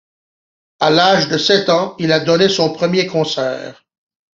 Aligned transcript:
À 0.79 0.89
l’âge 0.89 1.29
de 1.29 1.37
sept 1.37 1.69
ans, 1.69 1.93
il 1.99 2.11
a 2.11 2.19
donné 2.19 2.49
son 2.49 2.73
premier 2.73 3.05
concert. 3.05 3.85